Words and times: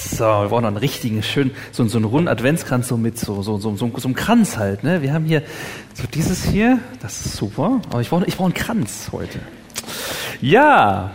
So, 0.00 0.24
wir 0.24 0.48
brauchen 0.48 0.64
einen 0.64 0.76
richtigen, 0.76 1.24
schönen, 1.24 1.50
so, 1.72 1.84
so 1.88 1.98
einen 1.98 2.04
runden 2.04 2.28
Adventskranz 2.28 2.86
so 2.86 2.96
mit 2.96 3.18
so, 3.18 3.42
so, 3.42 3.58
so, 3.58 3.74
so, 3.74 3.90
so 3.96 4.08
einem 4.08 4.14
Kranz 4.14 4.56
halt. 4.56 4.84
Ne? 4.84 5.02
Wir 5.02 5.12
haben 5.12 5.24
hier 5.24 5.42
so 5.92 6.04
dieses 6.06 6.44
hier, 6.44 6.78
das 7.00 7.26
ist 7.26 7.36
super, 7.36 7.80
aber 7.90 8.00
ich 8.00 8.08
brauche 8.08 8.24
ich 8.24 8.36
brauch 8.36 8.44
einen 8.44 8.54
Kranz 8.54 9.08
heute. 9.10 9.40
Ja, 10.40 11.10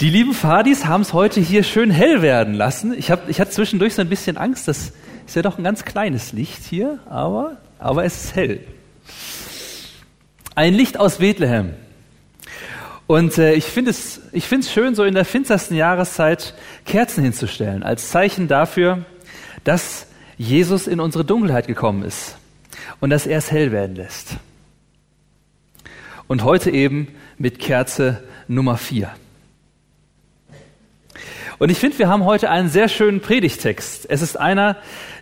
die 0.00 0.10
lieben 0.10 0.34
Fadis 0.34 0.84
haben 0.86 1.02
es 1.02 1.12
heute 1.12 1.38
hier 1.38 1.62
schön 1.62 1.92
hell 1.92 2.22
werden 2.22 2.54
lassen. 2.54 2.92
Ich, 2.92 3.12
hab, 3.12 3.28
ich 3.28 3.40
hatte 3.40 3.52
zwischendurch 3.52 3.94
so 3.94 4.02
ein 4.02 4.08
bisschen 4.08 4.36
Angst, 4.36 4.66
das 4.66 4.92
ist 5.24 5.36
ja 5.36 5.42
doch 5.42 5.58
ein 5.58 5.64
ganz 5.64 5.84
kleines 5.84 6.32
Licht 6.32 6.64
hier, 6.64 6.98
aber, 7.08 7.58
aber 7.78 8.04
es 8.04 8.24
ist 8.24 8.34
hell. 8.34 8.60
Ein 10.56 10.74
Licht 10.74 10.98
aus 10.98 11.18
Bethlehem. 11.18 11.74
Und 13.12 13.36
äh, 13.36 13.52
ich 13.52 13.66
finde 13.66 13.90
es 13.90 14.22
ich 14.32 14.46
finde 14.46 14.66
schön, 14.66 14.94
so 14.94 15.04
in 15.04 15.12
der 15.12 15.26
finstersten 15.26 15.76
Jahreszeit 15.76 16.54
Kerzen 16.86 17.22
hinzustellen, 17.22 17.82
als 17.82 18.08
Zeichen 18.08 18.48
dafür, 18.48 19.04
dass 19.64 20.06
Jesus 20.38 20.86
in 20.86 20.98
unsere 20.98 21.22
Dunkelheit 21.22 21.66
gekommen 21.66 22.04
ist 22.04 22.38
und 23.00 23.10
dass 23.10 23.26
er 23.26 23.36
es 23.36 23.52
hell 23.52 23.70
werden 23.70 23.96
lässt. 23.96 24.36
Und 26.26 26.42
heute 26.42 26.70
eben 26.70 27.08
mit 27.36 27.58
Kerze 27.58 28.24
Nummer 28.48 28.78
vier. 28.78 29.10
Und 31.58 31.70
ich 31.70 31.76
finde, 31.76 31.98
wir 31.98 32.08
haben 32.08 32.24
heute 32.24 32.48
einen 32.48 32.70
sehr 32.70 32.88
schönen 32.88 33.20
Predigtext. 33.20 34.06
Es 34.08 34.22
ist 34.22 34.40
einer 34.40 34.78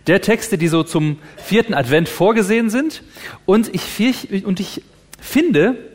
der 0.07 0.21
Texte, 0.21 0.57
die 0.57 0.69
so 0.69 0.83
zum 0.83 1.19
vierten 1.35 1.73
Advent 1.73 2.07
vorgesehen 2.07 2.69
sind. 2.69 3.03
Und 3.45 3.69
ich, 3.75 4.45
und 4.45 4.61
ich 4.61 4.81
finde, 5.19 5.90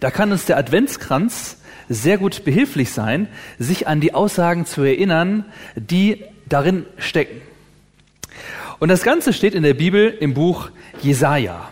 da 0.00 0.10
kann 0.10 0.32
uns 0.32 0.46
der 0.46 0.56
Adventskranz 0.56 1.58
sehr 1.88 2.18
gut 2.18 2.44
behilflich 2.44 2.90
sein, 2.90 3.28
sich 3.58 3.88
an 3.88 4.00
die 4.00 4.14
Aussagen 4.14 4.64
zu 4.64 4.82
erinnern, 4.82 5.44
die 5.74 6.24
darin 6.48 6.86
stecken. 6.98 7.40
Und 8.78 8.88
das 8.88 9.02
Ganze 9.02 9.32
steht 9.32 9.54
in 9.54 9.62
der 9.62 9.74
Bibel 9.74 10.08
im 10.08 10.32
Buch 10.32 10.70
Jesaja. 11.02 11.70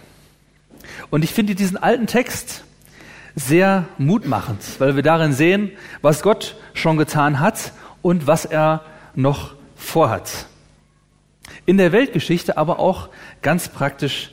Und 1.11 1.25
ich 1.25 1.33
finde 1.33 1.55
diesen 1.55 1.77
alten 1.77 2.07
Text 2.07 2.65
sehr 3.35 3.89
mutmachend, 3.97 4.61
weil 4.79 4.97
wir 4.97 5.03
darin 5.03 5.33
sehen, 5.33 5.71
was 6.03 6.23
Gott 6.23 6.57
schon 6.75 6.97
getan 6.97 7.41
hat 7.41 7.73
und 8.03 8.27
was 8.27 8.45
er 8.45 8.85
noch 9.15 9.55
vorhat. 9.77 10.47
In 11.65 11.79
der 11.79 11.93
Weltgeschichte, 11.93 12.57
aber 12.57 12.79
auch 12.79 13.09
ganz 13.41 13.69
praktisch 13.69 14.33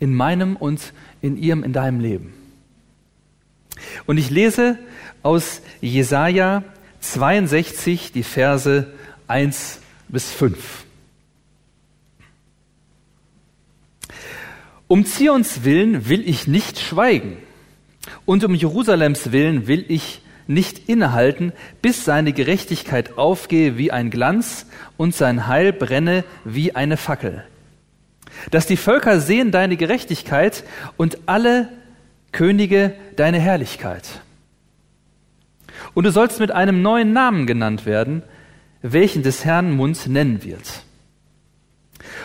in 0.00 0.14
meinem 0.14 0.56
und 0.56 0.92
in 1.20 1.36
ihrem, 1.36 1.62
in 1.62 1.72
deinem 1.72 2.00
Leben. 2.00 2.34
Und 4.06 4.18
ich 4.18 4.30
lese 4.30 4.78
aus 5.22 5.62
Jesaja 5.80 6.62
62 7.00 8.12
die 8.12 8.22
Verse 8.22 8.92
1 9.28 9.80
bis 10.08 10.32
5. 10.32 10.84
Um 14.88 15.04
Zions 15.04 15.64
willen 15.64 16.08
will 16.08 16.28
ich 16.28 16.46
nicht 16.46 16.78
schweigen 16.78 17.38
und 18.24 18.44
um 18.44 18.54
Jerusalems 18.54 19.32
willen 19.32 19.66
will 19.66 19.84
ich 19.88 20.22
nicht 20.46 20.88
innehalten, 20.88 21.52
bis 21.82 22.04
seine 22.04 22.32
Gerechtigkeit 22.32 23.18
aufgehe 23.18 23.78
wie 23.78 23.90
ein 23.90 24.10
Glanz 24.10 24.66
und 24.96 25.14
sein 25.14 25.48
Heil 25.48 25.72
brenne 25.72 26.24
wie 26.44 26.76
eine 26.76 26.96
Fackel. 26.96 27.44
Dass 28.52 28.66
die 28.66 28.76
Völker 28.76 29.20
sehen 29.20 29.50
deine 29.50 29.76
Gerechtigkeit 29.76 30.62
und 30.96 31.18
alle 31.26 31.68
Könige 32.36 32.92
deine 33.16 33.40
Herrlichkeit. 33.40 34.20
Und 35.94 36.04
du 36.04 36.10
sollst 36.10 36.38
mit 36.38 36.50
einem 36.50 36.82
neuen 36.82 37.14
Namen 37.14 37.46
genannt 37.46 37.86
werden, 37.86 38.22
welchen 38.82 39.22
des 39.22 39.46
Herrn 39.46 39.72
Mund 39.72 40.06
nennen 40.06 40.44
wird. 40.44 40.82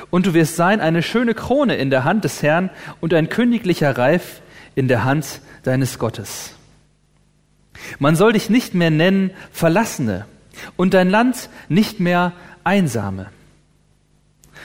Und 0.10 0.26
du 0.26 0.34
wirst 0.34 0.58
sein 0.58 0.82
eine 0.82 1.02
schöne 1.02 1.34
Krone 1.34 1.78
in 1.78 1.90
der 1.90 2.04
Hand 2.04 2.26
des 2.26 2.44
Herrn 2.44 2.72
und 3.00 3.14
ein 3.14 3.30
königlicher 3.30 3.98
Reif 3.98 4.42
in 4.76 4.90
der 4.90 5.06
Hand 5.06 5.40
deines 5.64 5.98
Gottes. 5.98 6.56
Man 7.98 8.18
soll 8.18 8.34
dich 8.34 8.50
nicht 8.50 8.74
mehr 8.74 8.92
nennen 8.92 9.32
Verlassene 9.54 10.26
und 10.76 10.94
dein 10.94 11.10
Land 11.10 11.48
nicht 11.70 12.02
mehr 12.02 12.34
Einsame, 12.66 13.28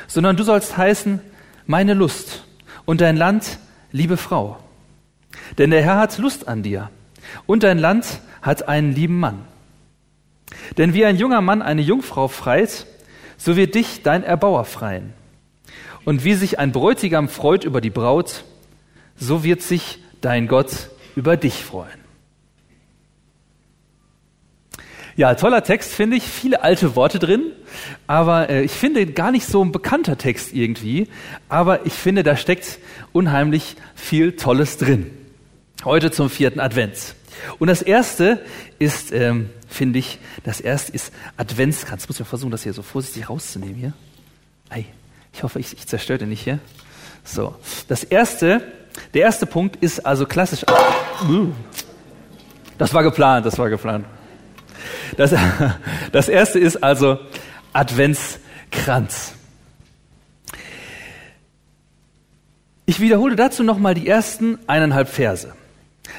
sondern 0.09 0.37
du 0.37 0.42
sollst 0.42 0.76
heißen 0.76 1.21
meine 1.66 1.94
Lust 1.94 2.44
und 2.84 3.00
dein 3.00 3.16
Land 3.16 3.60
liebe 3.92 4.16
Frau. 4.16 4.59
Denn 5.58 5.70
der 5.70 5.82
Herr 5.82 5.98
hat 5.98 6.19
Lust 6.19 6.48
an 6.48 6.62
dir 6.62 6.91
und 7.47 7.62
dein 7.62 7.78
Land 7.78 8.20
hat 8.42 8.69
einen 8.69 8.92
lieben 8.92 9.19
Mann. 9.19 9.44
Denn 10.78 10.94
wie 10.94 11.04
ein 11.04 11.16
junger 11.16 11.41
Mann 11.41 11.62
eine 11.62 11.82
Jungfrau 11.82 12.28
freit, 12.28 12.86
so 13.36 13.56
wird 13.56 13.74
dich 13.74 14.02
dein 14.02 14.22
Erbauer 14.22 14.64
freien. 14.64 15.12
Und 16.04 16.24
wie 16.24 16.34
sich 16.34 16.58
ein 16.58 16.72
Bräutigam 16.72 17.28
freut 17.28 17.64
über 17.64 17.80
die 17.80 17.91
Braut, 17.91 18.44
so 19.16 19.42
wird 19.42 19.62
sich 19.62 19.98
dein 20.20 20.47
Gott 20.47 20.91
über 21.16 21.36
dich 21.36 21.64
freuen. 21.64 22.06
Ja, 25.16 25.34
toller 25.34 25.64
Text, 25.64 25.94
finde 25.94 26.18
ich. 26.18 26.24
Viele 26.24 26.62
alte 26.62 26.94
Worte 26.94 27.18
drin, 27.18 27.53
aber 28.06 28.50
äh, 28.50 28.62
ich 28.62 28.72
finde 28.72 29.06
gar 29.06 29.30
nicht 29.30 29.47
so 29.47 29.64
ein 29.64 29.72
bekannter 29.72 30.18
Text 30.18 30.53
irgendwie. 30.53 31.08
Aber 31.48 31.86
ich 31.86 31.94
finde, 31.94 32.22
da 32.22 32.36
steckt 32.36 32.78
unheimlich 33.12 33.76
viel 33.94 34.36
Tolles 34.36 34.76
drin. 34.76 35.10
Heute 35.84 36.10
zum 36.10 36.31
vierten 36.31 36.60
Advent. 36.60 37.14
Und 37.59 37.69
das 37.69 37.82
erste 37.82 38.44
ist, 38.78 39.12
ähm, 39.12 39.50
finde 39.69 39.98
ich, 39.98 40.19
das 40.44 40.60
erste 40.60 40.92
ist 40.92 41.12
Adventskranz. 41.37 42.04
Ich 42.04 42.09
muss 42.09 42.19
mir 42.19 42.25
versuchen, 42.25 42.50
das 42.50 42.62
hier 42.62 42.72
so 42.72 42.82
vorsichtig 42.82 43.28
rauszunehmen 43.28 43.75
hier. 43.75 43.92
Ei, 44.70 44.86
ich 45.32 45.42
hoffe, 45.42 45.60
ich, 45.60 45.75
ich 45.75 45.86
zerstöre 45.86 46.19
den 46.19 46.31
nicht 46.31 46.42
hier. 46.42 46.59
So. 47.25 47.54
Das 47.88 48.04
erste, 48.04 48.62
der 49.15 49.22
erste 49.22 49.47
Punkt 49.47 49.76
ist 49.76 50.04
also 50.04 50.26
klassisch. 50.26 50.65
Das 52.78 52.94
war 52.94 53.03
geplant, 53.03 53.47
das 53.47 53.59
war 53.59 53.69
geplant. 53.69 54.06
Das, 55.16 55.34
das 56.12 56.28
erste 56.28 56.59
ist 56.59 56.82
also 56.82 57.19
Adventskranz. 57.72 59.34
Ich 62.86 63.00
wiederhole 63.00 63.36
dazu 63.36 63.62
nochmal 63.62 63.94
die 63.94 64.09
ersten 64.09 64.59
eineinhalb 64.69 65.09
Verse. 65.09 65.53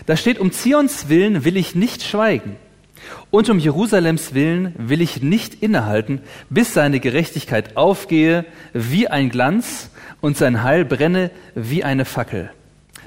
Da 0.06 0.16
steht, 0.18 0.40
um 0.40 0.52
Zions 0.52 1.10
willen 1.10 1.44
will 1.44 1.58
ich 1.58 1.76
nicht 1.76 2.04
schweigen 2.04 2.58
und 3.30 3.50
um 3.50 3.60
Jerusalems 3.60 4.34
willen 4.34 4.74
will 4.78 5.02
ich 5.02 5.22
nicht 5.22 5.62
innehalten, 5.62 6.22
bis 6.50 6.74
seine 6.74 7.00
Gerechtigkeit 7.00 7.78
aufgehe 7.78 8.46
wie 8.74 9.08
ein 9.08 9.30
Glanz 9.30 9.90
und 10.22 10.38
sein 10.38 10.64
Heil 10.64 10.86
brenne 10.86 11.32
wie 11.56 11.84
eine 11.84 12.06
Fackel, 12.06 12.52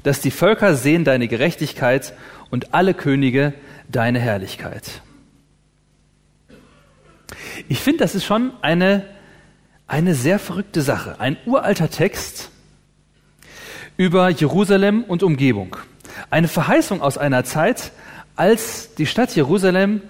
dass 0.02 0.20
die 0.20 0.30
Völker 0.30 0.74
sehen 0.74 1.04
deine 1.04 1.28
Gerechtigkeit 1.28 2.14
und 2.50 2.74
alle 2.74 2.94
Könige 2.94 3.54
deine 3.88 4.20
Herrlichkeit. 4.20 5.02
Ich 7.68 7.80
finde, 7.80 7.98
das 7.98 8.14
ist 8.14 8.24
schon 8.24 8.52
eine, 8.62 9.04
eine 9.86 10.14
sehr 10.14 10.38
verrückte 10.38 10.82
Sache. 10.82 11.20
Ein 11.20 11.36
uralter 11.46 11.90
Text 11.90 12.50
über 13.96 14.28
Jerusalem 14.30 15.04
und 15.04 15.22
Umgebung. 15.22 15.76
Eine 16.30 16.48
Verheißung 16.48 17.02
aus 17.02 17.18
einer 17.18 17.44
Zeit, 17.44 17.92
als 18.36 18.94
die 18.94 19.06
Stadt 19.06 19.34
Jerusalem 19.34 20.02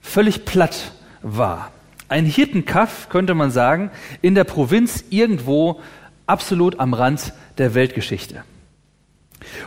völlig 0.00 0.44
platt 0.44 0.92
war. 1.22 1.72
Ein 2.08 2.24
Hirtenkaff, 2.24 3.08
könnte 3.10 3.34
man 3.34 3.50
sagen, 3.50 3.90
in 4.22 4.34
der 4.34 4.44
Provinz 4.44 5.04
irgendwo 5.10 5.80
absolut 6.26 6.80
am 6.80 6.94
Rand 6.94 7.32
der 7.58 7.74
Weltgeschichte. 7.74 8.44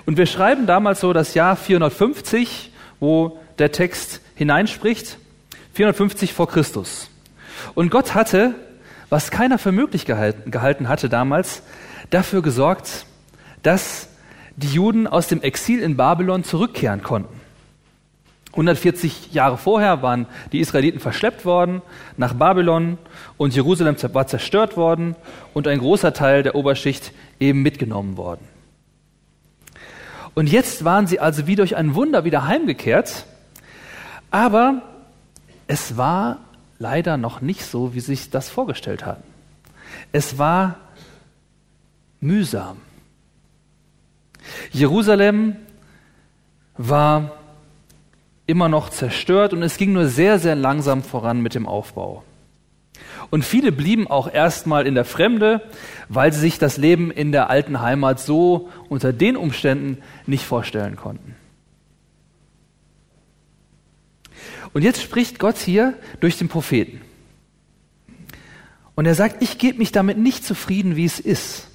Und 0.06 0.18
wir 0.18 0.26
schreiben 0.26 0.66
damals 0.66 1.00
so 1.00 1.14
das 1.14 1.34
Jahr 1.34 1.56
450, 1.56 2.72
wo 3.00 3.40
der 3.60 3.72
Text 3.72 4.22
hineinspricht. 4.36 5.18
450 5.74 6.34
vor 6.34 6.48
Christus. 6.48 7.10
Und 7.76 7.92
Gott 7.92 8.14
hatte, 8.16 8.56
was 9.10 9.32
keiner 9.32 9.58
für 9.58 9.72
möglich 9.72 10.06
gehalten, 10.06 10.52
gehalten 10.52 10.90
hatte 10.90 11.10
damals, 11.10 11.62
dafür 12.10 12.42
gesorgt, 12.42 13.06
dass 13.64 14.08
die 14.64 14.74
Juden 14.74 15.08
aus 15.08 15.28
dem 15.28 15.42
Exil 15.42 15.82
in 15.82 15.98
Babylon 15.98 16.44
zurückkehren 16.44 17.04
konnten. 17.04 17.42
140 18.52 19.34
Jahre 19.34 19.58
vorher 19.58 20.02
waren 20.02 20.26
die 20.52 20.60
Israeliten 20.60 21.00
verschleppt 21.00 21.46
worden 21.46 21.82
nach 22.18 22.34
Babylon 22.34 22.98
und 23.38 23.56
Jerusalem 23.56 23.96
war 24.14 24.28
zerstört 24.28 24.76
worden 24.76 25.16
und 25.54 25.68
ein 25.68 25.80
großer 25.80 26.14
Teil 26.14 26.44
der 26.44 26.56
Oberschicht 26.56 27.14
eben 27.40 27.62
mitgenommen 27.62 28.18
worden. 28.18 28.46
Und 30.34 30.50
jetzt 30.50 30.84
waren 30.84 31.08
sie 31.08 31.20
also 31.20 31.48
wie 31.48 31.56
durch 31.56 31.76
ein 31.76 31.96
Wunder 31.96 32.26
wieder 32.26 32.46
heimgekehrt, 32.46 33.26
aber 34.32 34.82
es 35.68 35.96
war 35.98 36.40
leider 36.78 37.18
noch 37.18 37.42
nicht 37.42 37.64
so, 37.64 37.94
wie 37.94 38.00
sie 38.00 38.16
sich 38.16 38.30
das 38.32 38.50
vorgestellt 38.50 39.06
hatten. 39.06 39.24
Es 40.12 40.38
war 40.38 40.76
mühsam. 42.20 42.78
Jerusalem 44.72 45.56
war 46.78 47.38
immer 48.48 48.70
noch 48.70 48.90
zerstört 48.90 49.54
und 49.54 49.64
es 49.64 49.78
ging 49.78 49.94
nur 49.94 50.08
sehr, 50.08 50.40
sehr 50.40 50.56
langsam 50.56 51.04
voran 51.04 51.42
mit 51.42 51.56
dem 51.56 51.68
Aufbau. 51.68 52.24
Und 53.30 53.46
viele 53.46 53.72
blieben 53.72 54.08
auch 54.08 54.32
erstmal 54.32 54.86
in 54.86 54.96
der 54.96 55.06
Fremde, 55.06 55.62
weil 56.10 56.34
sie 56.34 56.40
sich 56.42 56.60
das 56.60 56.78
Leben 56.78 57.12
in 57.12 57.32
der 57.32 57.50
alten 57.50 57.80
Heimat 57.80 58.20
so 58.20 58.70
unter 58.90 59.14
den 59.14 59.38
Umständen 59.38 60.00
nicht 60.26 60.46
vorstellen 60.46 60.98
konnten. 60.98 61.36
Und 64.74 64.84
jetzt 64.84 65.02
spricht 65.02 65.40
Gott 65.40 65.58
hier 65.58 65.94
durch 66.20 66.38
den 66.38 66.50
Propheten. 66.50 67.02
Und 68.96 69.06
er 69.06 69.16
sagt, 69.16 69.42
ich 69.42 69.58
gebe 69.58 69.78
mich 69.78 69.92
damit 69.92 70.18
nicht 70.18 70.46
zufrieden, 70.46 70.96
wie 70.96 71.06
es 71.06 71.20
ist. 71.20 71.68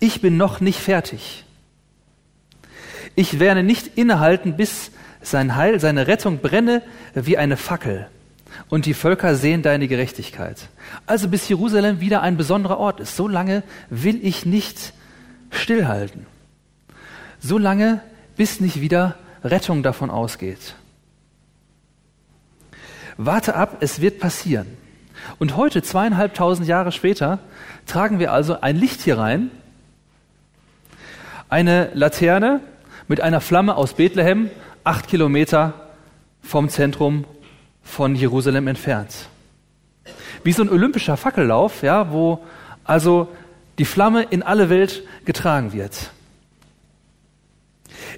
Ich 0.00 0.20
bin 0.20 0.36
noch 0.36 0.60
nicht 0.60 0.78
fertig. 0.78 1.44
Ich 3.18 3.40
werde 3.40 3.64
nicht 3.64 3.98
innehalten, 3.98 4.56
bis 4.56 4.92
sein 5.20 5.56
Heil, 5.56 5.80
seine 5.80 6.06
Rettung 6.06 6.38
brenne 6.38 6.82
wie 7.14 7.36
eine 7.36 7.56
Fackel 7.56 8.06
und 8.68 8.86
die 8.86 8.94
Völker 8.94 9.34
sehen 9.34 9.62
deine 9.62 9.88
Gerechtigkeit. 9.88 10.68
Also 11.04 11.26
bis 11.26 11.48
Jerusalem 11.48 11.98
wieder 11.98 12.22
ein 12.22 12.36
besonderer 12.36 12.78
Ort 12.78 13.00
ist. 13.00 13.16
So 13.16 13.26
lange 13.26 13.64
will 13.90 14.24
ich 14.24 14.46
nicht 14.46 14.92
stillhalten. 15.50 16.26
So 17.40 17.58
lange, 17.58 18.02
bis 18.36 18.60
nicht 18.60 18.80
wieder 18.80 19.16
Rettung 19.42 19.82
davon 19.82 20.10
ausgeht. 20.10 20.76
Warte 23.16 23.56
ab, 23.56 23.78
es 23.80 24.00
wird 24.00 24.20
passieren. 24.20 24.68
Und 25.40 25.56
heute, 25.56 25.82
zweieinhalbtausend 25.82 26.68
Jahre 26.68 26.92
später, 26.92 27.40
tragen 27.84 28.20
wir 28.20 28.32
also 28.32 28.60
ein 28.60 28.76
Licht 28.76 29.00
hier 29.00 29.18
rein, 29.18 29.50
eine 31.48 31.90
Laterne 31.94 32.60
mit 33.08 33.20
einer 33.20 33.40
Flamme 33.40 33.76
aus 33.76 33.94
Bethlehem, 33.94 34.50
acht 34.84 35.08
Kilometer 35.08 35.72
vom 36.42 36.68
Zentrum 36.68 37.24
von 37.82 38.14
Jerusalem 38.14 38.68
entfernt. 38.68 39.28
Wie 40.44 40.52
so 40.52 40.62
ein 40.62 40.68
olympischer 40.68 41.16
Fackellauf, 41.16 41.82
ja, 41.82 42.12
wo 42.12 42.44
also 42.84 43.28
die 43.78 43.84
Flamme 43.84 44.22
in 44.24 44.42
alle 44.42 44.68
Welt 44.70 45.02
getragen 45.24 45.72
wird. 45.72 46.10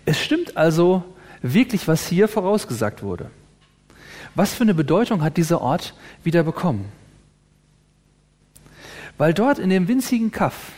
Es 0.04 0.20
stimmt 0.20 0.56
also 0.56 1.04
wirklich, 1.42 1.86
was 1.88 2.06
hier 2.06 2.28
vorausgesagt 2.28 3.02
wurde. 3.02 3.30
Was 4.34 4.54
für 4.54 4.62
eine 4.62 4.74
Bedeutung 4.74 5.22
hat 5.22 5.36
dieser 5.36 5.60
Ort 5.60 5.94
wieder 6.24 6.42
bekommen? 6.42 6.90
Weil 9.18 9.34
dort 9.34 9.58
in 9.58 9.70
dem 9.70 9.88
winzigen 9.88 10.30
Kaff 10.30 10.72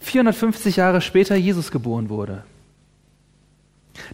450 0.00 0.76
Jahre 0.76 1.00
später 1.00 1.36
Jesus 1.36 1.70
geboren 1.70 2.08
wurde, 2.08 2.44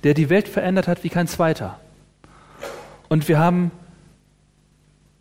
der 0.05 0.15
die 0.15 0.29
Welt 0.29 0.49
verändert 0.49 0.89
hat 0.89 1.05
wie 1.05 1.09
kein 1.09 1.29
zweiter. 1.29 1.81
Und 3.09 3.29
wir 3.29 3.39
haben 3.39 3.71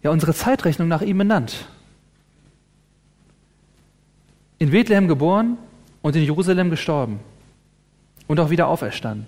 ja 0.01 0.09
unsere 0.09 0.33
Zeitrechnung 0.33 0.88
nach 0.88 1.01
ihm 1.01 1.17
benannt. 1.17 1.67
In 4.57 4.71
Bethlehem 4.71 5.07
geboren 5.07 5.57
und 6.01 6.15
in 6.15 6.23
Jerusalem 6.23 6.69
gestorben 6.69 7.19
und 8.27 8.39
auch 8.39 8.50
wieder 8.50 8.67
auferstanden. 8.67 9.27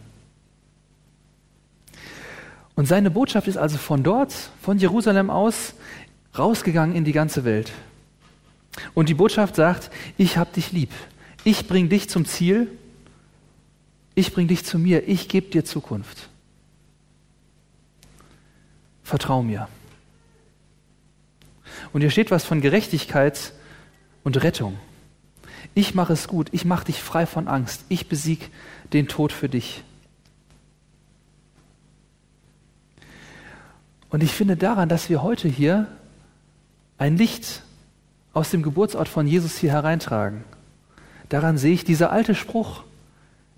Und 2.75 2.88
seine 2.88 3.10
Botschaft 3.10 3.48
ist 3.48 3.57
also 3.57 3.78
von 3.78 4.04
dort, 4.04 4.34
von 4.62 4.78
Jerusalem 4.78 5.30
aus, 5.30 5.74
rausgegangen 6.38 6.95
in 6.95 7.06
die 7.06 7.12
ganze 7.12 7.44
Welt. 7.44 7.72
Und 8.94 9.10
die 9.10 9.16
Botschaft 9.16 9.56
sagt, 9.56 9.89
ich 10.18 10.38
hab 10.38 10.54
dich 10.54 10.72
lieb. 10.72 10.92
Ich 11.48 11.66
bring 11.66 11.88
dich 11.88 12.10
zum 12.10 12.26
Ziel. 12.26 12.68
Ich 14.16 14.34
bring 14.34 14.50
dich 14.50 14.66
zu 14.66 14.78
mir. 14.78 15.08
Ich 15.08 15.30
gebe 15.30 15.48
dir 15.48 15.64
Zukunft. 15.64 16.28
Vertrau 19.02 19.42
mir. 19.44 19.70
Und 21.94 22.02
hier 22.02 22.10
steht 22.10 22.32
was 22.32 22.44
von 22.44 22.60
Gerechtigkeit 22.60 23.54
und 24.26 24.44
Rettung. 24.44 24.78
Ich 25.74 25.96
mache 25.96 26.12
es 26.12 26.28
gut. 26.28 26.50
Ich 26.52 26.66
mache 26.66 26.84
dich 26.84 27.02
frei 27.02 27.26
von 27.26 27.48
Angst. 27.48 27.86
Ich 27.88 28.10
besieg 28.10 28.52
den 28.92 29.08
Tod 29.08 29.32
für 29.32 29.48
dich. 29.48 29.86
Und 34.10 34.22
ich 34.22 34.34
finde 34.34 34.58
daran, 34.58 34.90
dass 34.90 35.10
wir 35.10 35.24
heute 35.24 35.48
hier 35.48 35.88
ein 36.98 37.16
Licht 37.16 37.64
aus 38.34 38.52
dem 38.52 38.64
Geburtsort 38.64 39.08
von 39.08 39.26
Jesus 39.28 39.58
hier 39.58 39.72
hereintragen. 39.72 40.44
Daran 41.29 41.57
sehe 41.57 41.74
ich 41.74 41.83
dieser 41.83 42.12
alte 42.12 42.35
Spruch, 42.35 42.83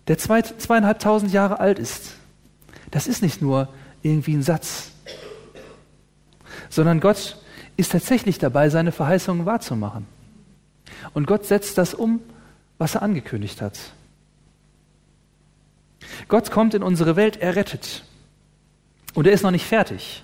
der 0.08 0.18
zwei, 0.18 0.42
zweieinhalbtausend 0.42 1.32
Jahre 1.32 1.60
alt 1.60 1.80
ist. 1.80 2.16
Das 2.92 3.08
ist 3.08 3.22
nicht 3.22 3.42
nur 3.42 3.70
irgendwie 4.02 4.34
ein 4.34 4.44
Satz, 4.44 4.92
sondern 6.70 7.00
Gott 7.00 7.38
ist 7.78 7.92
tatsächlich 7.92 8.40
dabei, 8.40 8.70
seine 8.70 8.92
Verheißungen 8.92 9.46
wahrzumachen. 9.46 10.06
Und 11.14 11.28
Gott 11.28 11.46
setzt 11.46 11.78
das 11.78 11.94
um, 11.94 12.20
was 12.78 12.96
er 12.96 13.04
angekündigt 13.04 13.62
hat. 13.62 13.80
Gott 16.28 16.52
kommt 16.52 16.74
in 16.74 16.84
unsere 16.84 17.16
Welt, 17.16 17.38
er 17.38 17.56
rettet. 17.56 18.04
Und 19.14 19.28
er 19.28 19.34
ist 19.34 19.44
noch 19.44 19.52
nicht 19.52 19.66
fertig. 19.66 20.24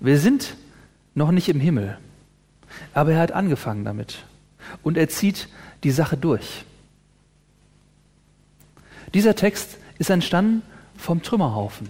Wir 0.00 0.18
sind 0.18 0.56
noch 1.14 1.30
nicht 1.30 1.48
im 1.48 1.60
Himmel, 1.60 1.98
aber 2.94 3.12
er 3.12 3.20
hat 3.20 3.32
angefangen 3.32 3.84
damit 3.84 4.24
und 4.82 4.96
er 4.96 5.08
zieht 5.08 5.48
die 5.84 5.90
Sache 5.90 6.16
durch. 6.16 6.64
Dieser 9.14 9.34
Text 9.34 9.78
ist 9.98 10.10
entstanden 10.10 10.62
vom 10.96 11.22
Trümmerhaufen 11.22 11.88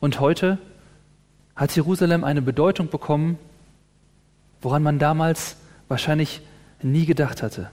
und 0.00 0.20
heute 0.20 0.58
hat 1.54 1.74
Jerusalem 1.74 2.24
eine 2.24 2.42
Bedeutung 2.42 2.90
bekommen, 2.90 3.38
woran 4.60 4.82
man 4.82 4.98
damals 4.98 5.56
wahrscheinlich 5.88 6.42
nie 6.82 7.06
gedacht 7.06 7.42
hatte. 7.42 7.70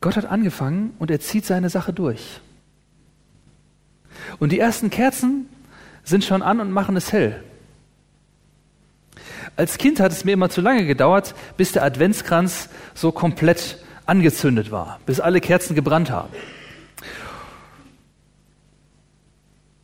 Gott 0.00 0.16
hat 0.16 0.26
angefangen 0.26 0.94
und 0.98 1.10
er 1.10 1.20
zieht 1.20 1.44
seine 1.44 1.70
Sache 1.70 1.92
durch. 1.92 2.40
Und 4.38 4.52
die 4.52 4.58
ersten 4.58 4.90
Kerzen 4.90 5.48
sind 6.04 6.24
schon 6.24 6.42
an 6.42 6.60
und 6.60 6.70
machen 6.70 6.96
es 6.96 7.12
hell. 7.12 7.42
Als 9.58 9.76
Kind 9.76 9.98
hat 9.98 10.12
es 10.12 10.24
mir 10.24 10.34
immer 10.34 10.50
zu 10.50 10.60
lange 10.60 10.86
gedauert, 10.86 11.34
bis 11.56 11.72
der 11.72 11.82
Adventskranz 11.82 12.68
so 12.94 13.10
komplett 13.10 13.78
angezündet 14.06 14.70
war, 14.70 15.00
bis 15.04 15.18
alle 15.18 15.40
Kerzen 15.40 15.74
gebrannt 15.74 16.12
haben. 16.12 16.28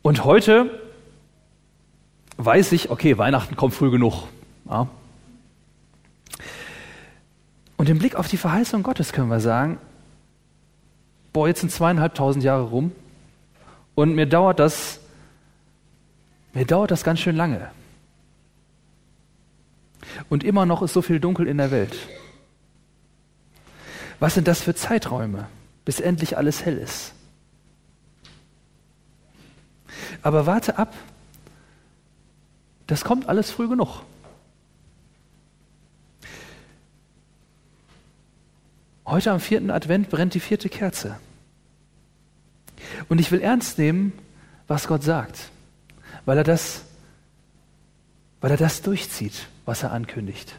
Und 0.01 0.23
heute 0.23 0.79
weiß 2.37 2.71
ich, 2.71 2.89
okay, 2.89 3.17
Weihnachten 3.17 3.57
kommt 3.57 3.73
früh 3.73 3.91
genug. 3.91 4.29
Ja. 4.69 4.87
Und 7.75 7.89
im 7.89 7.99
Blick 7.99 8.15
auf 8.15 8.29
die 8.29 8.37
Verheißung 8.37 8.81
Gottes 8.81 9.11
können 9.11 9.27
wir 9.27 9.41
sagen, 9.41 9.77
boah, 11.33 11.49
jetzt 11.49 11.59
sind 11.59 11.69
zweieinhalbtausend 11.69 12.45
Jahre 12.45 12.63
rum 12.63 12.93
und 13.93 14.15
mir 14.15 14.25
dauert 14.25 14.59
das, 14.59 15.01
mir 16.53 16.63
dauert 16.63 16.91
das 16.91 17.03
ganz 17.03 17.19
schön 17.19 17.35
lange. 17.35 17.71
Und 20.29 20.43
immer 20.43 20.65
noch 20.65 20.81
ist 20.81 20.93
so 20.93 21.01
viel 21.01 21.19
Dunkel 21.19 21.47
in 21.47 21.57
der 21.57 21.71
Welt. 21.71 21.95
Was 24.19 24.35
sind 24.35 24.47
das 24.47 24.61
für 24.61 24.75
Zeiträume, 24.75 25.47
bis 25.83 25.99
endlich 25.99 26.37
alles 26.37 26.65
hell 26.65 26.77
ist? 26.77 27.13
Aber 30.21 30.45
warte 30.45 30.77
ab, 30.77 30.93
das 32.87 33.03
kommt 33.03 33.27
alles 33.27 33.51
früh 33.51 33.67
genug. 33.67 34.01
Heute 39.05 39.31
am 39.31 39.39
vierten 39.39 39.69
Advent 39.69 40.09
brennt 40.09 40.33
die 40.33 40.39
vierte 40.39 40.69
Kerze. 40.69 41.19
Und 43.07 43.19
ich 43.19 43.31
will 43.31 43.41
ernst 43.41 43.77
nehmen, 43.77 44.13
was 44.67 44.87
Gott 44.87 45.03
sagt, 45.03 45.51
weil 46.25 46.37
er 46.37 46.43
das, 46.43 46.83
weil 48.45 48.51
er 48.51 48.57
das 48.57 48.83
durchzieht, 48.83 49.47
was 49.65 49.81
er 49.81 49.91
ankündigt. 49.91 50.53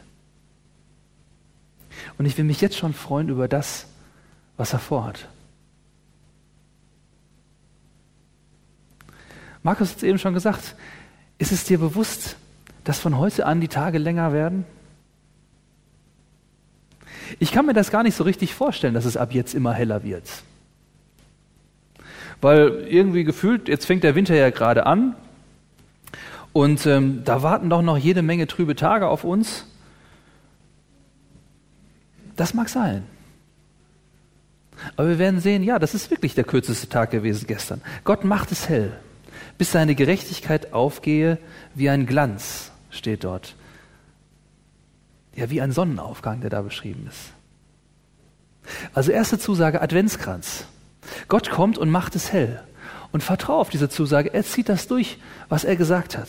Und 2.17 2.25
ich 2.25 2.37
will 2.37 2.43
mich 2.43 2.59
jetzt 2.59 2.75
schon 2.75 2.93
freuen 2.93 3.29
über 3.29 3.47
das, 3.47 3.87
was 4.57 4.73
er 4.73 4.79
vorhat. 4.79 5.29
Markus 9.63 9.91
hat 9.91 9.95
es 9.95 10.03
eben 10.03 10.19
schon 10.19 10.33
gesagt, 10.33 10.75
ist 11.37 11.53
es 11.53 11.63
dir 11.63 11.77
bewusst, 11.77 12.35
dass 12.83 12.99
von 12.99 13.17
heute 13.17 13.45
an 13.45 13.61
die 13.61 13.69
Tage 13.69 13.99
länger 13.99 14.33
werden? 14.33 14.65
Ich 17.39 17.53
kann 17.53 17.67
mir 17.67 17.73
das 17.73 17.89
gar 17.89 18.03
nicht 18.03 18.17
so 18.17 18.25
richtig 18.25 18.53
vorstellen, 18.53 18.95
dass 18.95 19.05
es 19.05 19.15
ab 19.15 19.33
jetzt 19.33 19.55
immer 19.55 19.71
heller 19.71 20.03
wird. 20.03 20.27
Weil 22.41 22.85
irgendwie 22.89 23.23
gefühlt, 23.23 23.69
jetzt 23.69 23.85
fängt 23.85 24.03
der 24.03 24.15
Winter 24.15 24.35
ja 24.35 24.49
gerade 24.49 24.85
an 24.85 25.15
und 26.57 26.87
ähm, 26.87 27.23
da 27.23 27.43
warten 27.43 27.69
doch 27.69 27.83
noch 27.83 27.97
jede 27.97 28.23
Menge 28.23 28.47
trübe 28.47 28.75
Tage 28.75 29.07
auf 29.07 29.23
uns. 29.23 29.65
Das 32.35 32.55
mag 32.55 32.67
sein. 32.67 33.03
Aber 34.95 35.07
wir 35.07 35.19
werden 35.19 35.39
sehen, 35.39 35.61
ja, 35.61 35.77
das 35.77 35.93
ist 35.93 36.09
wirklich 36.09 36.33
der 36.33 36.45
kürzeste 36.45 36.89
Tag 36.89 37.11
gewesen 37.11 37.45
gestern. 37.47 37.81
Gott 38.03 38.23
macht 38.23 38.51
es 38.51 38.69
hell, 38.69 38.91
bis 39.59 39.71
seine 39.71 39.93
Gerechtigkeit 39.93 40.73
aufgehe 40.73 41.37
wie 41.75 41.89
ein 41.89 42.07
Glanz, 42.07 42.71
steht 42.89 43.23
dort. 43.23 43.55
Ja, 45.35 45.51
wie 45.51 45.61
ein 45.61 45.71
Sonnenaufgang, 45.71 46.41
der 46.41 46.49
da 46.49 46.63
beschrieben 46.63 47.07
ist. 47.07 47.33
Also 48.95 49.11
erste 49.11 49.37
Zusage, 49.37 49.79
Adventskranz. 49.79 50.65
Gott 51.27 51.51
kommt 51.51 51.77
und 51.77 51.91
macht 51.91 52.15
es 52.15 52.33
hell. 52.33 52.63
Und 53.11 53.23
vertraue 53.23 53.59
auf 53.59 53.69
diese 53.69 53.89
Zusage. 53.89 54.33
Er 54.33 54.43
zieht 54.43 54.69
das 54.69 54.87
durch, 54.87 55.17
was 55.49 55.63
er 55.63 55.75
gesagt 55.75 56.17
hat. 56.17 56.27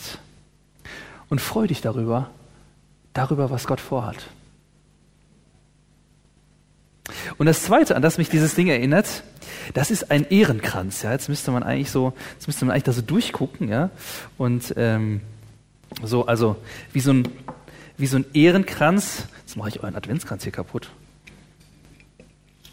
Und 1.29 1.41
freu 1.41 1.67
dich 1.67 1.81
darüber, 1.81 2.29
darüber, 3.13 3.49
was 3.49 3.67
Gott 3.67 3.81
vorhat. 3.81 4.17
Und 7.37 7.45
das 7.45 7.63
Zweite, 7.63 7.95
an 7.95 8.01
das 8.01 8.17
mich 8.17 8.29
dieses 8.29 8.55
Ding 8.55 8.67
erinnert, 8.67 9.23
das 9.73 9.91
ist 9.91 10.11
ein 10.11 10.29
Ehrenkranz. 10.29 11.01
Ja, 11.01 11.11
jetzt 11.11 11.29
müsste 11.29 11.51
man 11.51 11.63
eigentlich 11.63 11.91
so, 11.91 12.13
jetzt 12.33 12.47
müsste 12.47 12.65
man 12.65 12.73
eigentlich 12.73 12.83
da 12.83 12.93
so 12.93 13.01
durchgucken, 13.01 13.67
ja, 13.67 13.89
und 14.37 14.73
ähm, 14.77 15.21
so, 16.03 16.25
also 16.25 16.55
wie 16.93 16.99
so 16.99 17.11
ein, 17.11 17.27
wie 17.97 18.07
so 18.07 18.17
ein 18.17 18.25
Ehrenkranz. 18.33 19.27
Jetzt 19.41 19.57
mache 19.57 19.69
ich 19.69 19.83
euren 19.83 19.95
Adventskranz 19.95 20.43
hier 20.43 20.51
kaputt. 20.51 20.89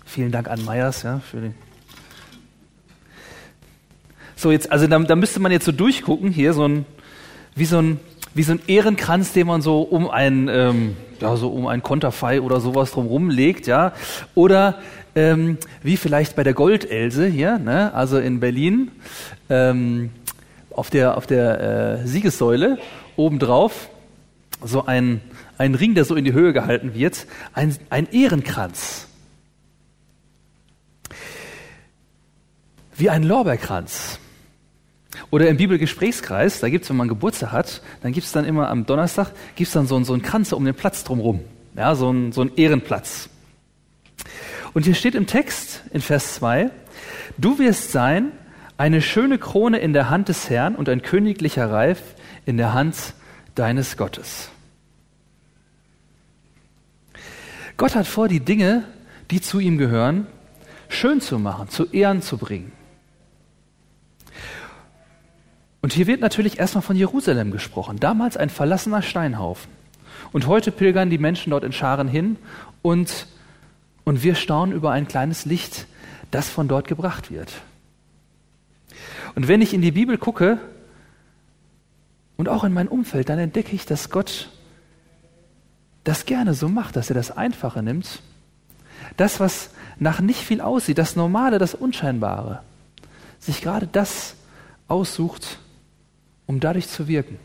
Vielen 0.05 0.33
Dank 0.33 0.49
an 0.49 0.65
Meyers, 0.65 1.03
ja, 1.03 1.21
für 1.21 1.41
den. 1.41 1.66
So 4.37 4.53
jetzt, 4.53 4.71
also 4.71 4.87
da, 4.87 4.99
da 4.99 5.17
müsste 5.17 5.41
man 5.41 5.51
jetzt 5.51 5.65
so 5.65 5.73
durchgucken 5.73 6.31
hier, 6.31 6.53
so 6.53 6.69
ein, 6.69 6.85
wie 7.55 7.65
so 7.65 7.79
ein, 7.79 7.99
wie 8.35 8.43
so 8.43 8.53
ein 8.53 8.61
Ehrenkranz, 8.67 9.33
den 9.33 9.47
man 9.47 9.63
so 9.63 9.81
um 9.81 10.11
ein, 10.11 10.49
ähm, 10.49 10.97
ja, 11.21 11.37
so 11.37 11.49
um 11.49 11.67
ein 11.67 11.83
Konterfei 11.83 12.43
oder 12.43 12.61
sowas 12.61 12.93
drumherum 12.93 13.31
legt, 13.31 13.67
ja. 13.67 13.95
Oder 14.35 14.79
ähm, 15.15 15.57
wie 15.83 15.97
vielleicht 15.97 16.37
bei 16.37 16.45
der 16.45 16.53
Goldelse 16.53 17.27
hier, 17.27 17.59
ne? 17.59 17.95
also 17.95 18.19
in 18.19 18.39
Berlin, 18.39 18.91
ähm, 19.49 20.11
auf 20.71 20.91
der, 20.91 21.17
auf 21.17 21.27
der 21.27 22.03
äh, 22.03 22.07
Siegessäule 22.07 22.79
obendrauf, 23.17 23.89
so 24.63 24.85
ein, 24.85 25.23
ein 25.57 25.75
Ring, 25.75 25.95
der 25.95 26.05
so 26.05 26.15
in 26.15 26.27
die 26.27 26.35
Höhe 26.35 26.53
gehalten 26.53 26.93
wird, 26.95 27.27
ein, 27.55 27.75
ein 27.89 28.07
Ehrenkranz. 28.13 29.09
Wie 32.95 33.09
ein 33.09 33.23
Lorbeerkranz. 33.23 34.19
Oder 35.31 35.49
im 35.49 35.57
Bibelgesprächskreis, 35.57 36.61
da 36.61 36.69
gibt 36.69 36.85
es, 36.85 36.91
wenn 36.91 36.97
man 36.97 37.09
Geburtstag 37.09 37.53
hat, 37.53 37.83
dann 38.03 38.13
gibt 38.13 38.27
es 38.27 38.33
dann 38.33 38.45
immer 38.45 38.69
am 38.69 38.87
Donnerstag, 38.87 39.33
gibt 39.55 39.75
dann 39.75 39.87
so, 39.87 40.03
so 40.05 40.13
einen 40.13 40.23
Kranz 40.23 40.53
um 40.53 40.65
den 40.65 40.75
Platz 40.75 41.05
drumherum. 41.05 41.41
Ja, 41.77 41.95
so 41.95 42.11
ein, 42.11 42.33
so 42.33 42.43
ein 42.43 42.53
Ehrenplatz. 42.57 43.29
Und 44.73 44.85
hier 44.85 44.95
steht 44.95 45.15
im 45.15 45.27
Text 45.27 45.83
in 45.93 46.01
Vers 46.01 46.35
2, 46.35 46.71
du 47.39 47.59
wirst 47.59 47.93
sein 47.93 48.33
eine 48.79 49.01
schöne 49.01 49.39
Krone 49.39 49.79
in 49.79 49.93
der 49.93 50.11
Hand 50.11 50.29
des 50.29 50.51
Herrn 50.51 50.75
und 50.75 50.89
ein 50.89 51.03
königlicher 51.03 51.71
Reif 51.71 52.03
in 52.45 52.57
der 52.57 52.75
Hand 52.75 53.15
deines 53.55 53.97
Gottes. 53.97 54.51
Gott 57.77 57.95
hat 57.95 58.07
vor, 58.07 58.29
die 58.29 58.41
Dinge, 58.41 58.85
die 59.31 59.41
zu 59.41 59.61
ihm 59.61 59.79
gehören, 59.79 60.27
schön 60.89 61.21
zu 61.21 61.39
machen, 61.39 61.69
zu 61.69 61.87
Ehren 61.91 62.23
zu 62.23 62.39
bringen. 62.39 62.73
Und 65.87 65.93
hier 65.93 66.09
wird 66.09 66.21
natürlich 66.21 66.59
erstmal 66.59 66.83
von 66.83 66.97
Jerusalem 66.97 67.53
gesprochen, 67.53 68.01
damals 68.01 68.37
ein 68.37 68.51
verlassener 68.51 69.03
Steinhaufen. 69.03 69.71
Und 70.33 70.49
heute 70.49 70.73
pilgern 70.73 71.11
die 71.11 71.17
Menschen 71.19 71.51
dort 71.51 71.63
in 71.63 71.71
Scharen 71.71 72.09
hin 72.09 72.39
und, 72.83 73.29
und 74.03 74.25
wir 74.25 74.35
staunen 74.35 74.75
über 74.75 74.91
ein 74.91 75.07
kleines 75.07 75.45
Licht, 75.45 75.87
das 76.33 76.49
von 76.49 76.67
dort 76.67 76.89
gebracht 76.89 77.31
wird. 77.31 77.53
Und 79.37 79.47
wenn 79.47 79.63
ich 79.63 79.75
in 79.75 79.81
die 79.81 79.93
Bibel 79.93 80.19
gucke 80.19 80.59
und 82.37 82.49
auch 82.49 82.65
in 82.65 82.73
mein 82.73 82.89
Umfeld, 82.89 83.29
dann 83.29 83.39
entdecke 83.39 83.77
ich, 83.77 83.87
dass 83.87 84.11
Gott 84.11 84.51
das 86.03 86.27
gerne 86.27 86.55
so 86.55 86.69
macht, 86.69 86.97
dass 86.97 87.11
er 87.11 87.15
das 87.15 87.31
Einfache 87.31 87.85
nimmt. 87.85 88.23
Das, 89.17 89.39
was 89.39 89.71
nach 90.01 90.19
nicht 90.19 90.41
viel 90.41 90.61
aussieht, 90.61 90.99
das 90.99 91.15
Normale, 91.15 91.61
das 91.61 91.77
Unscheinbare, 91.77 92.65
sich 93.39 93.63
gerade 93.63 93.87
das 93.87 94.35
aussucht, 94.89 95.61
um 96.47 96.61
dadurch 96.61 96.89
zu 96.89 97.09
wirken 97.09 97.39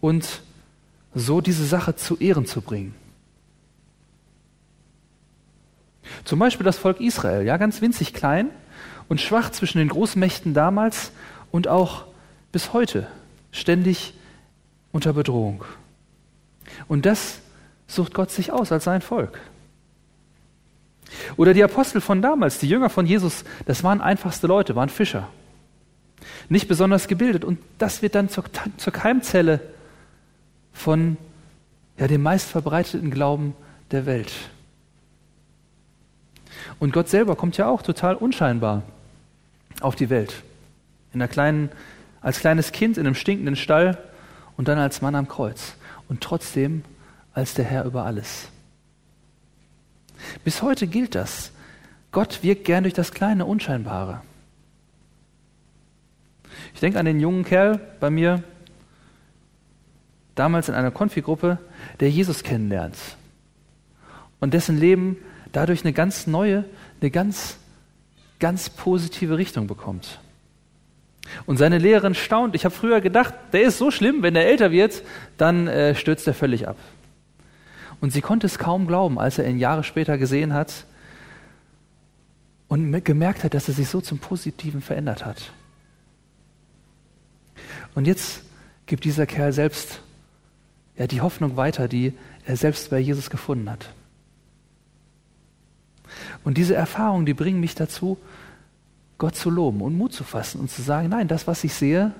und 0.00 0.42
so 1.14 1.40
diese 1.40 1.64
Sache 1.64 1.96
zu 1.96 2.16
Ehren 2.18 2.46
zu 2.46 2.60
bringen. 2.60 2.94
Zum 6.24 6.38
Beispiel 6.38 6.64
das 6.64 6.78
Volk 6.78 7.00
Israel, 7.00 7.44
ja, 7.46 7.56
ganz 7.56 7.80
winzig 7.80 8.12
klein 8.12 8.50
und 9.08 9.20
schwach 9.20 9.50
zwischen 9.50 9.78
den 9.78 9.88
Großmächten 9.88 10.54
damals 10.54 11.12
und 11.50 11.68
auch 11.68 12.06
bis 12.52 12.72
heute 12.72 13.06
ständig 13.52 14.14
unter 14.92 15.12
Bedrohung. 15.12 15.64
Und 16.88 17.06
das 17.06 17.40
sucht 17.86 18.14
Gott 18.14 18.30
sich 18.30 18.52
aus 18.52 18.72
als 18.72 18.84
sein 18.84 19.02
Volk. 19.02 19.40
Oder 21.36 21.54
die 21.54 21.62
Apostel 21.62 22.00
von 22.00 22.22
damals, 22.22 22.58
die 22.58 22.68
Jünger 22.68 22.90
von 22.90 23.06
Jesus, 23.06 23.44
das 23.66 23.84
waren 23.84 24.00
einfachste 24.00 24.46
Leute, 24.46 24.74
waren 24.76 24.88
Fischer 24.88 25.28
nicht 26.48 26.68
besonders 26.68 27.08
gebildet. 27.08 27.44
Und 27.44 27.58
das 27.78 28.02
wird 28.02 28.14
dann 28.14 28.28
zur, 28.28 28.44
zur 28.76 28.92
Keimzelle 28.92 29.60
von 30.72 31.16
ja, 31.98 32.08
dem 32.08 32.22
meistverbreiteten 32.22 33.10
Glauben 33.10 33.54
der 33.90 34.06
Welt. 34.06 34.32
Und 36.78 36.92
Gott 36.92 37.08
selber 37.08 37.36
kommt 37.36 37.56
ja 37.56 37.68
auch 37.68 37.82
total 37.82 38.14
unscheinbar 38.14 38.82
auf 39.80 39.96
die 39.96 40.10
Welt. 40.10 40.42
In 41.12 41.20
einer 41.20 41.28
kleinen, 41.28 41.70
als 42.20 42.40
kleines 42.40 42.72
Kind 42.72 42.96
in 42.98 43.06
einem 43.06 43.14
stinkenden 43.14 43.56
Stall 43.56 43.98
und 44.56 44.68
dann 44.68 44.78
als 44.78 45.02
Mann 45.02 45.14
am 45.14 45.28
Kreuz. 45.28 45.74
Und 46.08 46.20
trotzdem 46.20 46.82
als 47.32 47.54
der 47.54 47.64
Herr 47.64 47.84
über 47.84 48.04
alles. 48.04 48.48
Bis 50.44 50.62
heute 50.62 50.86
gilt 50.86 51.14
das. 51.14 51.50
Gott 52.12 52.42
wirkt 52.42 52.64
gern 52.64 52.84
durch 52.84 52.94
das 52.94 53.12
kleine 53.12 53.44
Unscheinbare. 53.44 54.22
Ich 56.74 56.80
denke 56.80 56.98
an 56.98 57.06
den 57.06 57.20
jungen 57.20 57.44
Kerl 57.44 57.80
bei 58.00 58.10
mir, 58.10 58.42
damals 60.34 60.68
in 60.68 60.74
einer 60.74 60.90
Konfigruppe, 60.90 61.58
der 62.00 62.10
Jesus 62.10 62.42
kennenlernt 62.42 62.96
und 64.40 64.52
dessen 64.52 64.78
Leben 64.78 65.16
dadurch 65.52 65.84
eine 65.84 65.92
ganz 65.92 66.26
neue, 66.26 66.64
eine 67.00 67.10
ganz, 67.10 67.56
ganz 68.40 68.68
positive 68.68 69.38
Richtung 69.38 69.66
bekommt. 69.68 70.18
Und 71.46 71.56
seine 71.56 71.78
Lehrerin 71.78 72.14
staunt. 72.14 72.54
Ich 72.54 72.64
habe 72.66 72.74
früher 72.74 73.00
gedacht, 73.00 73.32
der 73.52 73.62
ist 73.62 73.78
so 73.78 73.90
schlimm, 73.90 74.22
wenn 74.22 74.36
er 74.36 74.46
älter 74.46 74.70
wird, 74.70 75.02
dann 75.38 75.68
äh, 75.68 75.94
stürzt 75.94 76.26
er 76.26 76.34
völlig 76.34 76.68
ab. 76.68 76.76
Und 78.00 78.12
sie 78.12 78.20
konnte 78.20 78.46
es 78.46 78.58
kaum 78.58 78.86
glauben, 78.86 79.18
als 79.18 79.38
er 79.38 79.48
ihn 79.48 79.58
Jahre 79.58 79.84
später 79.84 80.18
gesehen 80.18 80.52
hat 80.52 80.84
und 82.68 83.04
gemerkt 83.04 83.44
hat, 83.44 83.54
dass 83.54 83.68
er 83.68 83.74
sich 83.74 83.88
so 83.88 84.00
zum 84.02 84.18
Positiven 84.18 84.82
verändert 84.82 85.24
hat. 85.24 85.52
Und 87.94 88.06
jetzt 88.06 88.42
gibt 88.86 89.04
dieser 89.04 89.26
Kerl 89.26 89.52
selbst 89.52 90.00
ja, 90.96 91.06
die 91.06 91.20
Hoffnung 91.20 91.56
weiter, 91.56 91.88
die 91.88 92.12
er 92.46 92.56
selbst 92.56 92.90
bei 92.90 92.98
Jesus 92.98 93.30
gefunden 93.30 93.70
hat. 93.70 93.90
Und 96.44 96.58
diese 96.58 96.74
Erfahrungen, 96.74 97.26
die 97.26 97.34
bringen 97.34 97.60
mich 97.60 97.74
dazu, 97.74 98.18
Gott 99.18 99.36
zu 99.36 99.50
loben 99.50 99.80
und 99.80 99.96
Mut 99.96 100.12
zu 100.12 100.24
fassen 100.24 100.60
und 100.60 100.70
zu 100.70 100.82
sagen, 100.82 101.08
nein, 101.08 101.28
das, 101.28 101.46
was 101.46 101.64
ich 101.64 101.74
sehe, 101.74 102.12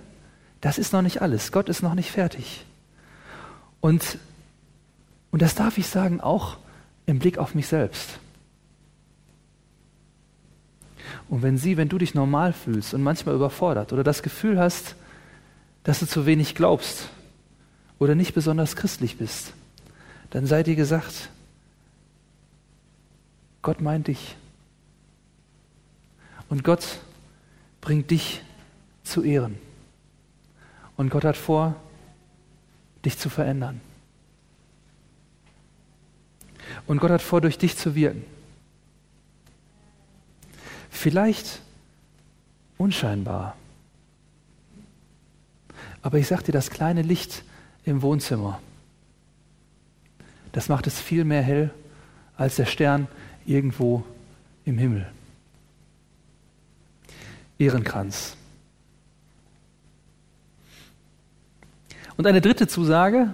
das 0.61 0.79
ist 0.79 0.93
noch 0.93 1.03
nicht 1.03 1.21
alles. 1.23 1.53
Gott 1.53 1.69
ist 1.69 1.83
noch 1.83 1.95
nicht 1.95 2.11
fertig. 2.11 2.65
Und, 3.81 4.19
und 5.31 5.43
das 5.43 5.55
darf 5.55 5.77
ich 5.77 5.87
sagen, 5.87 6.21
auch 6.21 6.57
im 7.07 7.19
Blick 7.19 7.39
auf 7.39 7.55
mich 7.55 7.67
selbst. 7.67 8.19
Und 11.29 11.43
wenn 11.43 11.59
sie, 11.59 11.77
wenn 11.77 11.89
du 11.89 11.99
dich 11.99 12.15
normal 12.15 12.53
fühlst 12.53 12.95
und 12.95 13.03
manchmal 13.03 13.35
überfordert 13.35 13.93
oder 13.93 14.03
das 14.03 14.23
Gefühl 14.23 14.59
hast, 14.59 14.97
dass 15.85 16.01
du 16.01 16.07
zu 16.07 16.27
wenig 16.27 16.55
glaubst 16.55 17.11
oder 17.99 18.15
nicht 18.15 18.35
besonders 18.35 18.75
christlich 18.75 19.19
bist, 19.19 19.53
dann 20.31 20.47
sei 20.47 20.63
dir 20.63 20.75
gesagt, 20.75 21.31
Gott 23.63 23.81
meint 23.81 24.09
dich. 24.09 24.37
Und 26.49 26.65
Gott 26.65 26.99
bringt 27.81 28.11
dich 28.11 28.43
zu 29.05 29.23
Ehren. 29.23 29.59
Und 30.97 31.11
Gott 31.11 31.25
hat 31.25 31.37
vor, 31.37 31.77
dich 33.05 33.19
zu 33.19 33.31
verändern. 33.31 33.81
Und 36.87 36.99
Gott 36.99 37.11
hat 37.11 37.23
vor, 37.23 37.41
durch 37.41 37.59
dich 37.59 37.77
zu 37.77 37.95
wirken. 37.95 38.25
Vielleicht 40.91 41.61
unscheinbar. 42.79 43.57
Aber 46.05 46.19
ich 46.19 46.27
sage 46.27 46.43
dir, 46.43 46.53
das 46.53 46.69
kleine 46.69 47.01
Licht 47.01 47.45
im 47.87 48.03
Wohnzimmer, 48.03 48.61
das 50.53 50.69
macht 50.69 50.87
es 50.87 51.01
viel 51.01 51.25
mehr 51.25 51.41
hell 51.41 51.71
als 52.37 52.57
der 52.57 52.67
Stern 52.67 53.09
irgendwo 53.47 54.05
im 54.67 54.77
Himmel. 54.77 55.11
Ehrenkranz. 57.59 58.37
Und 62.19 62.27
eine 62.27 62.43
dritte 62.43 62.69
Zusage, 62.69 63.33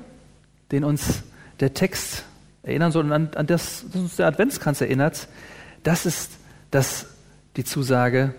den 0.70 0.84
uns 0.84 1.24
der 1.58 1.74
Text 1.74 2.24
erinnern 2.62 2.92
soll 2.92 3.04
und 3.04 3.12
an, 3.12 3.30
an 3.34 3.48
das, 3.48 3.84
das 3.90 4.00
uns 4.00 4.14
der 4.14 4.28
Adventskranz 4.28 4.80
erinnert, 4.80 5.26
das 5.82 6.06
ist 6.06 6.30
das, 6.70 7.08
die 7.56 7.64
Zusage, 7.64 8.32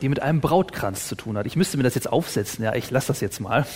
die 0.00 0.08
mit 0.08 0.20
einem 0.22 0.40
Brautkranz 0.40 1.08
zu 1.08 1.14
tun 1.14 1.36
hat. 1.38 1.46
Ich 1.46 1.56
müsste 1.56 1.76
mir 1.76 1.82
das 1.82 1.94
jetzt 1.94 2.10
aufsetzen, 2.10 2.64
ja, 2.64 2.74
ich 2.74 2.90
lasse 2.90 3.08
das 3.08 3.20
jetzt 3.20 3.40
mal. 3.40 3.66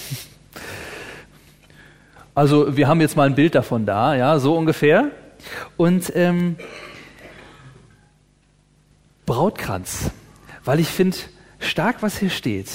Also 2.35 2.77
wir 2.77 2.89
haben 2.89 3.01
jetzt 3.01 3.17
mal 3.17 3.27
ein 3.27 3.35
Bild 3.35 3.55
davon 3.55 3.87
da, 3.87 4.15
ja, 4.15 4.39
so 4.39 4.57
ungefähr. 4.57 5.11
Und 5.77 6.13
ähm, 6.15 6.57
Brautkranz, 9.27 10.11
weil 10.65 10.81
ich 10.81 10.89
finde 10.89 11.17
stark, 11.59 12.03
was 12.03 12.19
hier 12.19 12.31
steht. 12.31 12.69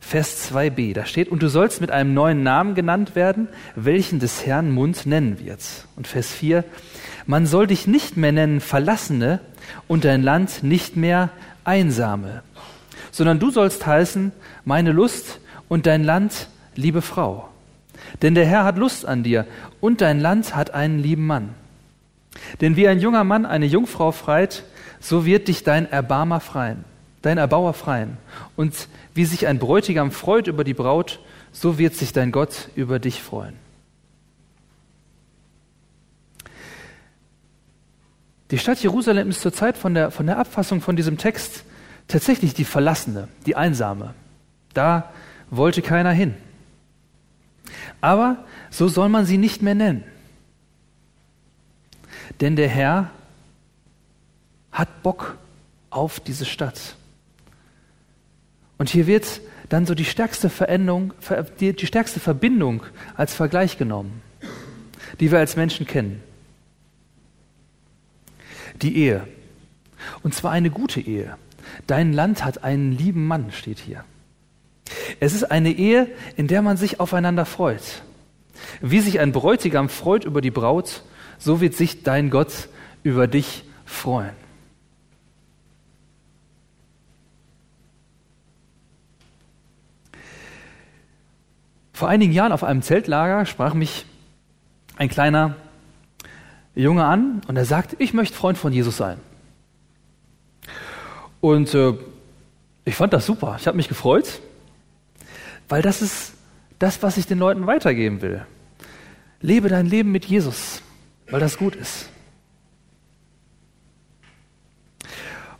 Vers 0.00 0.50
2b, 0.50 0.94
da 0.94 1.04
steht, 1.04 1.28
und 1.28 1.42
du 1.42 1.48
sollst 1.48 1.80
mit 1.80 1.90
einem 1.90 2.14
neuen 2.14 2.42
Namen 2.42 2.74
genannt 2.74 3.14
werden, 3.14 3.48
welchen 3.76 4.18
des 4.18 4.44
Herrn 4.44 4.70
Mund 4.72 5.06
nennen 5.06 5.38
wird. 5.38 5.60
Und 5.94 6.06
Vers 6.06 6.32
4, 6.32 6.64
man 7.26 7.46
soll 7.46 7.66
dich 7.66 7.86
nicht 7.86 8.16
mehr 8.16 8.32
nennen 8.32 8.60
Verlassene 8.60 9.40
und 9.86 10.04
dein 10.04 10.22
Land 10.22 10.62
nicht 10.62 10.96
mehr 10.96 11.30
Einsame, 11.64 12.42
sondern 13.10 13.38
du 13.38 13.50
sollst 13.50 13.86
heißen, 13.86 14.32
meine 14.64 14.92
Lust 14.92 15.40
und 15.68 15.86
dein 15.86 16.04
Land, 16.04 16.48
liebe 16.74 17.02
Frau. 17.02 17.48
Denn 18.22 18.34
der 18.34 18.46
Herr 18.46 18.64
hat 18.64 18.78
Lust 18.78 19.06
an 19.06 19.22
dir 19.22 19.46
und 19.80 20.00
dein 20.00 20.20
Land 20.20 20.56
hat 20.56 20.72
einen 20.72 20.98
lieben 20.98 21.26
Mann. 21.26 21.50
Denn 22.60 22.76
wie 22.76 22.88
ein 22.88 23.00
junger 23.00 23.24
Mann 23.24 23.46
eine 23.46 23.66
Jungfrau 23.66 24.12
freit, 24.12 24.64
so 25.00 25.24
wird 25.24 25.48
dich 25.48 25.64
dein 25.64 25.90
Erbarmer 25.90 26.40
freien, 26.40 26.84
dein 27.22 27.38
Erbauer 27.38 27.74
freien. 27.74 28.16
Und 28.56 28.88
wie 29.14 29.24
sich 29.24 29.46
ein 29.46 29.58
Bräutigam 29.58 30.10
freut 30.10 30.46
über 30.46 30.64
die 30.64 30.74
Braut, 30.74 31.20
so 31.52 31.78
wird 31.78 31.94
sich 31.94 32.12
dein 32.12 32.32
Gott 32.32 32.68
über 32.76 32.98
dich 32.98 33.22
freuen. 33.22 33.54
Die 38.50 38.58
Stadt 38.58 38.82
Jerusalem 38.82 39.30
ist 39.30 39.42
zur 39.42 39.52
Zeit 39.52 39.76
von 39.76 39.94
der, 39.94 40.10
von 40.10 40.26
der 40.26 40.38
Abfassung 40.38 40.80
von 40.80 40.96
diesem 40.96 41.18
Text 41.18 41.64
tatsächlich 42.08 42.54
die 42.54 42.64
Verlassene, 42.64 43.28
die 43.46 43.54
Einsame. 43.54 44.14
Da 44.74 45.12
wollte 45.50 45.82
keiner 45.82 46.10
hin. 46.10 46.34
Aber 48.00 48.44
so 48.70 48.88
soll 48.88 49.08
man 49.08 49.24
sie 49.24 49.38
nicht 49.38 49.62
mehr 49.62 49.74
nennen. 49.74 50.04
Denn 52.40 52.56
der 52.56 52.68
Herr 52.68 53.10
hat 54.72 55.02
Bock 55.02 55.36
auf 55.90 56.20
diese 56.20 56.44
Stadt. 56.44 56.96
Und 58.78 58.88
hier 58.88 59.06
wird 59.06 59.40
dann 59.68 59.86
so 59.86 59.94
die 59.94 60.04
stärkste 60.04 60.48
Veränderung, 60.48 61.12
die 61.60 61.86
stärkste 61.86 62.18
Verbindung 62.18 62.82
als 63.16 63.34
Vergleich 63.34 63.78
genommen, 63.78 64.22
die 65.20 65.30
wir 65.30 65.38
als 65.38 65.54
Menschen 65.54 65.86
kennen. 65.86 66.22
Die 68.82 68.96
Ehe. 68.96 69.26
Und 70.22 70.34
zwar 70.34 70.52
eine 70.52 70.70
gute 70.70 71.00
Ehe. 71.00 71.36
Dein 71.86 72.12
Land 72.12 72.44
hat 72.44 72.64
einen 72.64 72.92
lieben 72.92 73.26
Mann, 73.26 73.52
steht 73.52 73.78
hier. 73.78 74.04
Es 75.20 75.34
ist 75.34 75.44
eine 75.44 75.72
Ehe, 75.72 76.08
in 76.36 76.46
der 76.46 76.62
man 76.62 76.76
sich 76.76 77.00
aufeinander 77.00 77.44
freut. 77.44 78.02
Wie 78.80 79.00
sich 79.00 79.20
ein 79.20 79.32
Bräutigam 79.32 79.88
freut 79.88 80.24
über 80.24 80.40
die 80.40 80.50
Braut, 80.50 81.02
so 81.38 81.60
wird 81.60 81.74
sich 81.74 82.02
dein 82.02 82.30
Gott 82.30 82.68
über 83.02 83.26
dich 83.26 83.64
freuen. 83.84 84.32
Vor 91.92 92.08
einigen 92.08 92.32
Jahren 92.32 92.52
auf 92.52 92.64
einem 92.64 92.80
Zeltlager 92.80 93.44
sprach 93.44 93.74
mich 93.74 94.06
ein 94.96 95.10
kleiner 95.10 95.56
Junge 96.82 97.04
an 97.04 97.42
und 97.48 97.56
er 97.56 97.64
sagte, 97.64 97.96
ich 97.98 98.14
möchte 98.14 98.36
Freund 98.36 98.58
von 98.58 98.72
Jesus 98.72 98.96
sein. 98.96 99.18
Und 101.40 101.74
äh, 101.74 101.94
ich 102.84 102.94
fand 102.94 103.12
das 103.12 103.26
super. 103.26 103.56
Ich 103.58 103.66
habe 103.66 103.76
mich 103.76 103.88
gefreut, 103.88 104.40
weil 105.68 105.82
das 105.82 106.02
ist 106.02 106.34
das, 106.78 107.02
was 107.02 107.16
ich 107.16 107.26
den 107.26 107.38
Leuten 107.38 107.66
weitergeben 107.66 108.22
will. 108.22 108.44
Lebe 109.40 109.68
dein 109.68 109.86
Leben 109.86 110.12
mit 110.12 110.26
Jesus, 110.26 110.82
weil 111.30 111.40
das 111.40 111.56
gut 111.56 111.76
ist. 111.76 112.08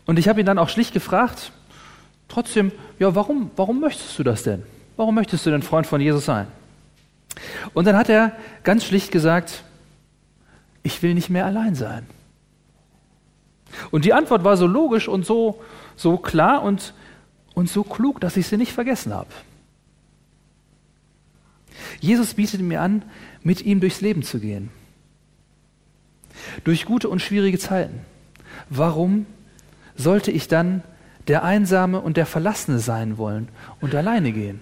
Und 0.07 0.19
ich 0.19 0.29
habe 0.29 0.41
ihn 0.41 0.47
dann 0.47 0.59
auch 0.59 0.69
schlicht 0.69 0.93
gefragt, 0.93 1.53
trotzdem, 2.29 2.73
ja, 2.99 3.15
warum, 3.15 3.51
warum 3.57 3.81
möchtest 3.81 4.19
du 4.19 4.23
das 4.23 4.43
denn? 4.43 4.65
Warum 4.97 5.15
möchtest 5.15 5.47
du 5.47 5.51
denn 5.51 5.63
Freund 5.63 5.87
von 5.87 6.01
Jesus 6.01 6.25
sein? 6.25 6.47
Und 7.75 7.87
dann 7.87 7.97
hat 7.97 8.09
er 8.09 8.33
ganz 8.65 8.85
schlicht 8.85 9.13
gesagt, 9.13 9.63
ich 10.83 11.03
will 11.03 11.15
nicht 11.15 11.31
mehr 11.31 11.47
allein 11.47 11.75
sein. 11.75 12.07
Und 13.91 14.05
die 14.05 14.13
Antwort 14.13 14.45
war 14.45 14.57
so 14.57 14.67
logisch 14.67 15.09
und 15.09 15.25
so, 15.25 15.63
so 15.97 16.17
klar 16.17 16.63
und, 16.63 16.95
und 17.55 17.69
so 17.69 17.85
klug, 17.85 18.21
dass 18.21 18.37
ich 18.37 18.47
sie 18.47 18.57
nicht 18.57 18.73
vergessen 18.73 19.15
habe. 19.15 19.31
Jesus 22.01 22.35
bietet 22.35 22.61
mir 22.61 22.81
an, 22.81 23.03
mit 23.43 23.63
ihm 23.63 23.81
durchs 23.81 24.01
Leben 24.01 24.23
zu 24.23 24.41
gehen. 24.41 24.71
Durch 26.65 26.85
gute 26.85 27.09
und 27.09 27.21
schwierige 27.21 27.59
Zeiten. 27.59 28.01
Warum 28.69 29.27
sollte 29.97 30.31
ich 30.31 30.49
dann 30.49 30.83
der 31.29 31.45
Einsame 31.45 32.01
und 32.01 32.17
der 32.17 32.27
Verlassene 32.27 32.79
sein 32.79 33.19
wollen 33.19 33.49
und 33.81 33.95
alleine 33.95 34.33
gehen? 34.33 34.61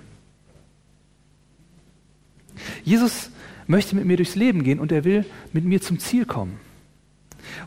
Jesus 2.85 3.31
möchte 3.69 3.95
mit 3.95 4.05
mir 4.05 4.17
durchs 4.17 4.35
Leben 4.35 4.65
gehen 4.65 4.81
und 4.81 4.91
er 4.91 5.05
will 5.05 5.25
mit 5.53 5.65
mir 5.65 5.81
zum 5.81 6.01
Ziel 6.01 6.25
kommen. 6.25 6.59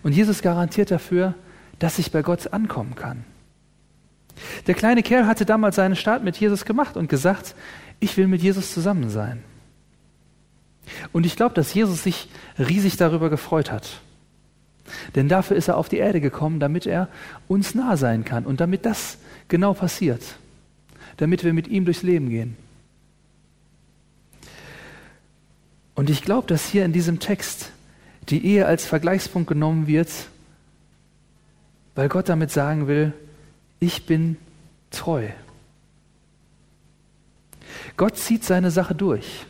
Und 0.04 0.12
Jesus 0.14 0.42
garantiert 0.42 0.92
dafür, 0.92 1.36
dass 1.80 2.00
ich 2.00 2.12
bei 2.12 2.22
Gott 2.22 2.52
ankommen 2.52 2.96
kann. 2.96 3.24
Der 4.68 4.76
kleine 4.76 5.04
Kerl 5.04 5.28
hatte 5.28 5.46
damals 5.46 5.76
seinen 5.76 5.96
Start 5.96 6.24
mit 6.24 6.38
Jesus 6.38 6.66
gemacht 6.66 6.98
und 6.98 7.10
gesagt, 7.10 7.56
ich 8.00 8.18
will 8.18 8.28
mit 8.28 8.42
Jesus 8.42 8.74
zusammen 8.74 9.10
sein. 9.10 9.44
Und 11.12 11.26
ich 11.26 11.36
glaube, 11.36 11.56
dass 11.56 11.74
Jesus 11.74 12.04
sich 12.04 12.28
riesig 12.58 12.98
darüber 12.98 13.30
gefreut 13.30 13.72
hat. 13.72 14.02
Denn 15.16 15.30
dafür 15.30 15.56
ist 15.56 15.68
er 15.68 15.78
auf 15.78 15.90
die 15.90 15.98
Erde 15.98 16.20
gekommen, 16.20 16.60
damit 16.60 16.86
er 16.86 17.08
uns 17.48 17.76
nah 17.76 17.96
sein 17.96 18.26
kann 18.26 18.46
und 18.46 18.60
damit 18.60 18.86
das 18.86 19.18
genau 19.48 19.74
passiert. 19.74 20.22
Damit 21.18 21.44
wir 21.44 21.54
mit 21.54 21.68
ihm 21.68 21.86
durchs 21.86 22.04
Leben 22.04 22.30
gehen. 22.30 22.58
Und 26.02 26.10
ich 26.10 26.24
glaube, 26.24 26.48
dass 26.48 26.66
hier 26.66 26.84
in 26.84 26.94
diesem 26.94 27.20
Text 27.20 27.70
die 28.30 28.44
Ehe 28.44 28.66
als 28.66 28.88
Vergleichspunkt 28.88 29.48
genommen 29.48 29.86
wird, 29.86 30.10
weil 31.94 32.10
Gott 32.10 32.28
damit 32.28 32.50
sagen 32.50 32.88
will, 32.88 33.14
ich 33.80 34.08
bin 34.08 34.38
treu. 34.90 35.28
Gott 37.98 38.18
zieht 38.18 38.44
seine 38.44 38.72
Sache 38.72 38.96
durch. 38.96 39.46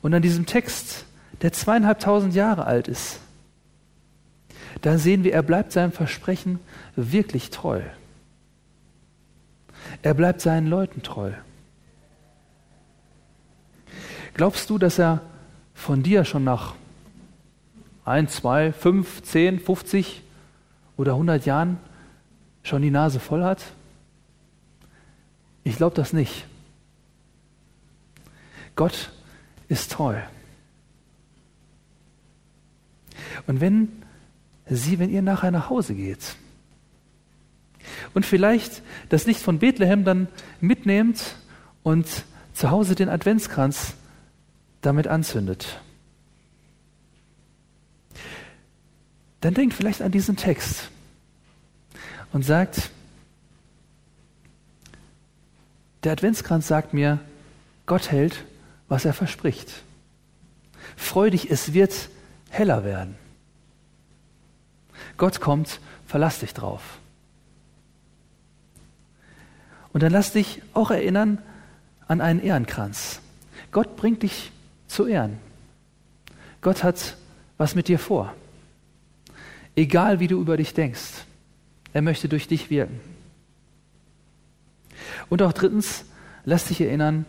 Und 0.00 0.14
an 0.14 0.22
diesem 0.22 0.46
Text, 0.46 1.04
der 1.42 1.52
zweieinhalbtausend 1.52 2.34
Jahre 2.34 2.64
alt 2.64 2.88
ist, 2.88 3.20
da 4.80 4.96
sehen 4.96 5.24
wir, 5.24 5.34
er 5.34 5.42
bleibt 5.42 5.72
seinem 5.72 5.92
Versprechen 5.92 6.58
wirklich 6.96 7.50
treu. 7.50 7.82
Er 10.00 10.14
bleibt 10.14 10.40
seinen 10.40 10.68
Leuten 10.68 11.02
treu. 11.02 11.32
Glaubst 14.32 14.70
du, 14.70 14.78
dass 14.78 14.98
er 14.98 15.20
von 15.80 16.02
dir 16.02 16.24
schon 16.24 16.44
nach 16.44 16.74
ein, 18.04 18.28
zwei, 18.28 18.72
fünf, 18.72 19.22
zehn, 19.22 19.58
50 19.58 20.22
oder 20.96 21.12
100 21.12 21.46
Jahren 21.46 21.78
schon 22.62 22.82
die 22.82 22.90
Nase 22.90 23.18
voll 23.18 23.42
hat? 23.42 23.62
Ich 25.64 25.76
glaube 25.76 25.96
das 25.96 26.12
nicht. 26.12 26.46
Gott 28.76 29.10
ist 29.68 29.92
treu. 29.92 30.16
Und 33.46 33.60
wenn 33.60 33.88
sie, 34.66 34.98
wenn 34.98 35.10
ihr 35.10 35.22
nachher 35.22 35.50
nach 35.50 35.70
Hause 35.70 35.94
geht 35.94 36.36
und 38.12 38.26
vielleicht 38.26 38.82
das 39.08 39.26
Licht 39.26 39.40
von 39.40 39.58
Bethlehem 39.58 40.04
dann 40.04 40.28
mitnehmt 40.60 41.36
und 41.82 42.06
zu 42.52 42.70
Hause 42.70 42.94
den 42.94 43.08
Adventskranz 43.08 43.94
damit 44.80 45.06
anzündet, 45.06 45.80
dann 49.40 49.54
denkt 49.54 49.74
vielleicht 49.74 50.02
an 50.02 50.12
diesen 50.12 50.36
Text 50.36 50.90
und 52.32 52.44
sagt, 52.44 52.90
der 56.04 56.12
Adventskranz 56.12 56.68
sagt 56.68 56.94
mir, 56.94 57.18
Gott 57.86 58.10
hält 58.10 58.44
was 58.90 59.04
er 59.06 59.14
verspricht. 59.14 59.72
Freu 60.96 61.30
dich, 61.30 61.50
es 61.50 61.72
wird 61.72 62.10
heller 62.50 62.84
werden. 62.84 63.14
Gott 65.16 65.40
kommt, 65.40 65.80
verlass 66.06 66.40
dich 66.40 66.52
drauf. 66.52 66.98
Und 69.92 70.02
dann 70.02 70.12
lass 70.12 70.32
dich 70.32 70.60
auch 70.74 70.90
erinnern 70.90 71.38
an 72.08 72.20
einen 72.20 72.42
Ehrenkranz. 72.42 73.20
Gott 73.70 73.96
bringt 73.96 74.24
dich 74.24 74.50
zu 74.90 75.06
Ehren. 75.06 75.38
Gott 76.60 76.82
hat 76.82 77.16
was 77.58 77.74
mit 77.74 77.88
dir 77.88 77.98
vor. 77.98 78.34
Egal 79.76 80.18
wie 80.18 80.26
du 80.26 80.40
über 80.40 80.56
dich 80.56 80.74
denkst, 80.74 81.24
er 81.92 82.02
möchte 82.02 82.28
durch 82.28 82.48
dich 82.48 82.70
wirken. 82.70 83.00
Und 85.28 85.42
auch 85.42 85.52
drittens, 85.52 86.04
lass 86.44 86.64
dich 86.64 86.80
erinnern 86.80 87.24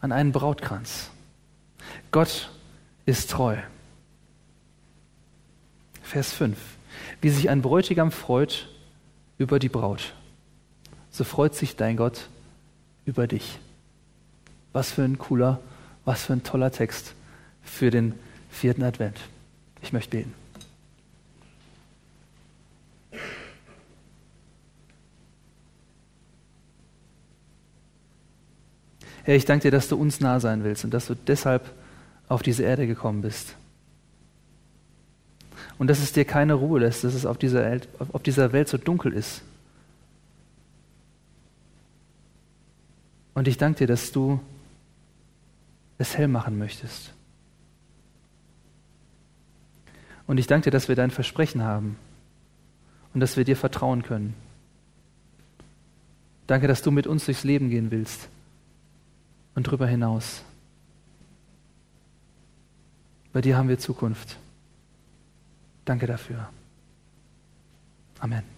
an 0.00 0.12
einen 0.12 0.32
Brautkranz. 0.32 1.10
Gott 2.10 2.50
ist 3.06 3.30
treu. 3.30 3.56
Vers 6.02 6.32
5. 6.32 6.58
Wie 7.20 7.30
sich 7.30 7.50
ein 7.50 7.62
Bräutigam 7.62 8.10
freut 8.10 8.68
über 9.38 9.58
die 9.58 9.68
Braut, 9.68 10.14
so 11.10 11.22
freut 11.22 11.54
sich 11.54 11.76
dein 11.76 11.96
Gott 11.96 12.28
über 13.04 13.26
dich. 13.26 13.58
Was 14.72 14.90
für 14.90 15.02
ein 15.02 15.18
cooler, 15.18 15.60
was 16.08 16.24
für 16.24 16.32
ein 16.32 16.42
toller 16.42 16.72
Text 16.72 17.12
für 17.62 17.90
den 17.90 18.14
vierten 18.48 18.82
Advent. 18.82 19.18
Ich 19.82 19.92
möchte 19.92 20.16
beten. 20.16 20.32
Herr, 29.24 29.36
ich 29.36 29.44
danke 29.44 29.64
dir, 29.64 29.70
dass 29.70 29.88
du 29.88 29.96
uns 29.96 30.20
nah 30.20 30.40
sein 30.40 30.64
willst 30.64 30.82
und 30.82 30.94
dass 30.94 31.08
du 31.08 31.14
deshalb 31.14 31.70
auf 32.26 32.40
diese 32.40 32.62
Erde 32.62 32.86
gekommen 32.86 33.20
bist. 33.20 33.54
Und 35.76 35.88
dass 35.88 35.98
es 35.98 36.14
dir 36.14 36.24
keine 36.24 36.54
Ruhe 36.54 36.80
lässt, 36.80 37.04
dass 37.04 37.12
es 37.12 37.26
auf 37.26 37.36
dieser, 37.36 37.60
Welt, 37.64 37.86
auf 38.14 38.22
dieser 38.22 38.54
Welt 38.54 38.68
so 38.68 38.78
dunkel 38.78 39.12
ist. 39.12 39.42
Und 43.34 43.46
ich 43.46 43.58
danke 43.58 43.80
dir, 43.80 43.86
dass 43.86 44.10
du 44.10 44.40
es 45.98 46.16
hell 46.16 46.28
machen 46.28 46.58
möchtest. 46.58 47.12
Und 50.26 50.38
ich 50.38 50.46
danke 50.46 50.64
dir, 50.64 50.70
dass 50.70 50.88
wir 50.88 50.96
dein 50.96 51.10
Versprechen 51.10 51.62
haben 51.62 51.96
und 53.14 53.20
dass 53.20 53.36
wir 53.36 53.44
dir 53.44 53.56
vertrauen 53.56 54.02
können. 54.02 54.34
Danke, 56.46 56.66
dass 56.66 56.82
du 56.82 56.90
mit 56.90 57.06
uns 57.06 57.24
durchs 57.26 57.44
Leben 57.44 57.68
gehen 57.68 57.90
willst 57.90 58.28
und 59.54 59.66
darüber 59.66 59.86
hinaus. 59.86 60.42
Bei 63.32 63.40
dir 63.40 63.56
haben 63.56 63.68
wir 63.68 63.78
Zukunft. 63.78 64.38
Danke 65.84 66.06
dafür. 66.06 66.48
Amen. 68.20 68.57